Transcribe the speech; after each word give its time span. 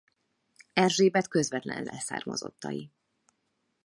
Erzsébet 0.73 1.27
közvetlen 1.27 1.83
leszármazottai. 1.83 2.91